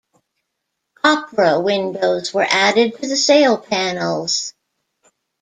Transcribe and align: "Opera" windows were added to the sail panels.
"Opera" 1.03 1.59
windows 1.59 2.33
were 2.33 2.41
added 2.49 2.95
to 2.99 3.07
the 3.07 3.15
sail 3.15 3.55
panels. 3.59 4.55